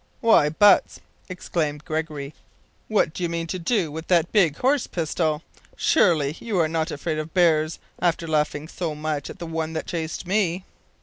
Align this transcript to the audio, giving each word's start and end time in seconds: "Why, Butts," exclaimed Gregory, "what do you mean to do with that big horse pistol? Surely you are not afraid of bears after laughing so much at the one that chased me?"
"Why, 0.19 0.49
Butts," 0.49 0.99
exclaimed 1.29 1.85
Gregory, 1.85 2.33
"what 2.87 3.13
do 3.13 3.21
you 3.21 3.29
mean 3.29 3.45
to 3.45 3.59
do 3.59 3.91
with 3.91 4.07
that 4.07 4.31
big 4.31 4.57
horse 4.57 4.87
pistol? 4.87 5.43
Surely 5.77 6.35
you 6.39 6.57
are 6.59 6.67
not 6.67 6.89
afraid 6.89 7.19
of 7.19 7.35
bears 7.35 7.77
after 7.99 8.27
laughing 8.27 8.67
so 8.67 8.95
much 8.95 9.29
at 9.29 9.37
the 9.37 9.45
one 9.45 9.73
that 9.73 9.85
chased 9.85 10.25
me?" 10.25 10.65